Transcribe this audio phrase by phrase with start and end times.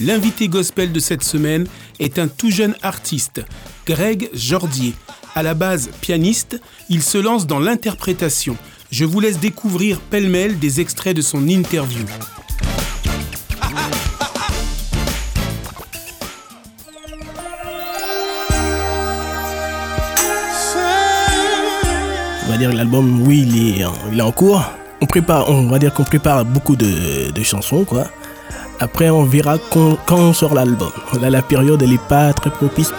[0.00, 1.66] L'invité gospel de cette semaine
[1.98, 3.42] est un tout jeune artiste,
[3.84, 4.94] Greg Jordier.
[5.34, 6.58] À la base pianiste,
[6.88, 8.56] il se lance dans l'interprétation.
[8.90, 12.06] Je vous laisse découvrir pêle-mêle des extraits de son interview.
[22.46, 24.64] On va dire l'album, oui, il est, en cours.
[25.02, 28.10] On prépare, on va dire qu'on prépare beaucoup de chansons, quoi.
[28.82, 30.88] Après, on verra quand, on sort l'album.
[31.20, 32.90] Là, la période, elle est pas très propice.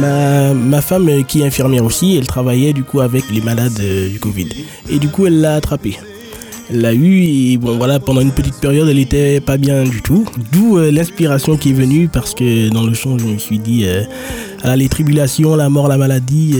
[0.00, 3.80] Ma, ma femme, euh, qui est infirmière aussi, elle travaillait du coup avec les malades
[3.80, 4.48] euh, du Covid.
[4.88, 5.98] Et du coup, elle l'a attrapé.
[6.70, 10.02] Elle l'a eu et bon voilà, pendant une petite période, elle était pas bien du
[10.02, 10.24] tout.
[10.52, 13.86] D'où euh, l'inspiration qui est venue parce que dans le chant, je me suis dit,
[14.62, 16.54] ah, les tribulations, la mort, la maladie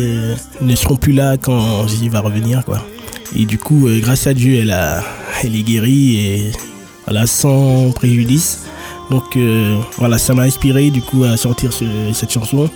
[0.61, 2.85] ne seront plus là quand Jésus va revenir quoi.
[3.37, 5.03] Et du coup, euh, grâce à Dieu, elle, a,
[5.43, 6.53] elle est guérie et
[7.07, 8.61] voilà, sans préjudice.
[9.11, 12.69] Donc euh, voilà, ça m'a inspiré du coup à sortir ce- cette chanson,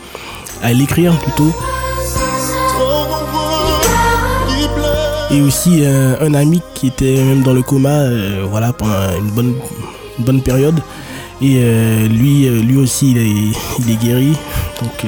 [0.63, 1.53] à l'écrire plutôt.
[5.31, 8.05] Et aussi euh, un ami qui était même dans le coma,
[8.49, 9.55] voilà, pendant une bonne,
[10.21, 10.81] bonne période.
[11.43, 11.61] Et
[12.09, 14.33] lui, lui aussi, il est, il est guéri.
[14.81, 15.05] Donc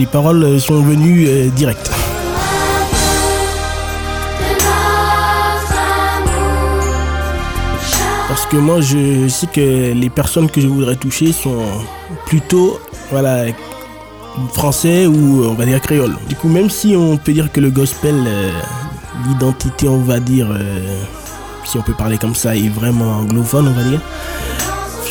[0.00, 1.90] les paroles sont venues directes.
[8.60, 11.62] Moi, je sais que les personnes que je voudrais toucher sont
[12.24, 13.44] plutôt, voilà,
[14.54, 16.16] français ou on va dire créole.
[16.28, 18.50] Du coup, même si on peut dire que le gospel, euh,
[19.28, 21.02] l'identité, on va dire, euh,
[21.64, 24.00] si on peut parler comme ça, est vraiment anglophone, on va dire.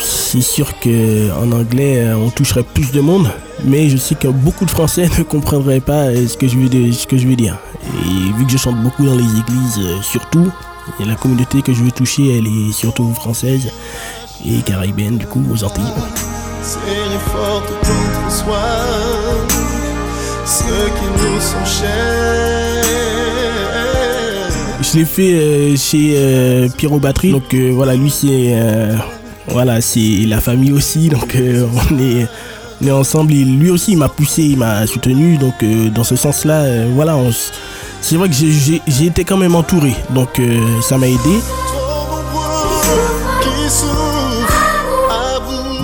[0.02, 3.30] C'est sûr que en anglais, euh, on toucherait plus de monde,
[3.64, 7.06] mais je sais que beaucoup de Français ne comprendraient pas ce que je veux, ce
[7.06, 7.56] que je veux dire.
[8.04, 10.50] Et vu que je chante beaucoup dans les églises, surtout,
[11.00, 13.70] et la communauté que je veux toucher, elle est surtout française
[14.44, 15.84] et caribéenne, du coup, aux Antilles.
[16.62, 18.58] Serrez forte contre soi
[20.44, 22.82] ceux qui nous sont chers.
[24.80, 27.32] Je l'ai fait euh, chez euh, Pierrot Batterie.
[27.32, 28.94] Donc euh, voilà, lui c'est euh,
[29.48, 31.08] voilà, c'est la famille aussi.
[31.08, 31.36] Donc
[31.90, 32.26] on est
[32.82, 33.32] on est ensemble.
[33.32, 35.38] Et lui aussi il m'a poussé, il m'a soutenu.
[35.38, 35.54] Donc
[35.92, 37.30] dans ce sens-là, voilà, on
[38.00, 39.94] c'est vrai que j'ai- été quand même entouré.
[40.10, 41.40] Donc euh, ça m'a aidé.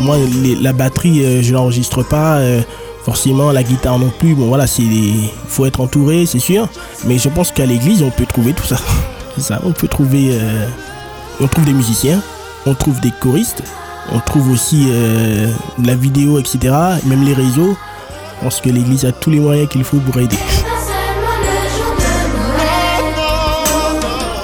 [0.01, 0.17] Moi
[0.61, 2.37] la batterie euh, je l'enregistre pas.
[2.37, 2.61] euh,
[3.05, 4.37] Forcément, la guitare non plus.
[4.37, 6.69] Bon, voilà, il faut être entouré, c'est sûr.
[7.05, 8.77] Mais je pense qu'à l'église, on peut trouver tout ça.
[9.39, 9.59] Ça.
[9.65, 10.39] On peut trouver,
[11.41, 12.21] on trouve des musiciens,
[12.65, 13.65] on trouve des choristes,
[14.13, 14.87] on trouve aussi
[15.85, 16.73] la vidéo, etc.
[17.07, 17.77] Même les réseaux.
[18.39, 20.37] Je pense que l'église a tous les moyens qu'il faut pour aider.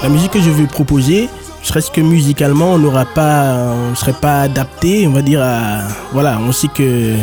[0.01, 1.29] La musique que je vais proposer,
[1.61, 5.79] serait-ce que musicalement, on n'aura pas, on serait pas adapté, on va dire à,
[6.13, 7.15] voilà, on sait que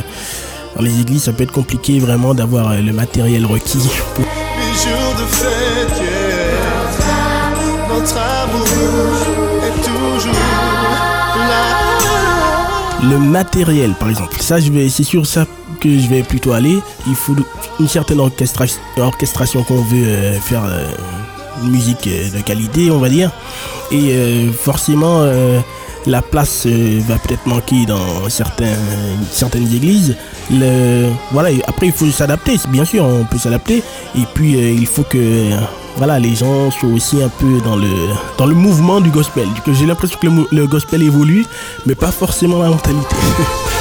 [0.77, 3.79] dans les églises, ça peut être compliqué vraiment d'avoir euh, le matériel requis.
[4.15, 7.89] pour- Les jours de fête, yeah.
[7.89, 8.67] notre amour
[9.65, 10.33] est toujours
[11.49, 13.09] là.
[13.09, 15.47] Le matériel, par exemple, ça, je vais, c'est sur ça
[15.81, 16.79] que je vais plutôt aller.
[17.07, 17.35] Il faut
[17.81, 18.67] une certaine orchestra-
[18.99, 20.87] orchestration qu'on veut euh, faire euh,
[21.63, 23.31] musique euh, de qualité, on va dire.
[23.91, 25.61] Et euh, forcément, euh,
[26.07, 28.77] la place va peut-être manquer dans certains,
[29.31, 30.17] certaines églises.
[30.51, 33.83] Le, voilà, après, il faut s'adapter, bien sûr, on peut s'adapter.
[34.17, 35.51] Et puis, il faut que
[35.97, 37.89] voilà, les gens soient aussi un peu dans le,
[38.39, 39.49] dans le mouvement du gospel.
[39.67, 41.45] J'ai l'impression que le gospel évolue,
[41.87, 43.17] mais pas forcément la mentalité.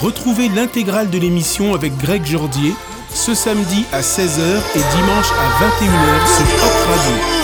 [0.00, 2.74] Retrouvez l'intégrale de l'émission avec Greg Jordier
[3.12, 7.37] ce samedi à 16h et dimanche à 21h sur Hop Radio.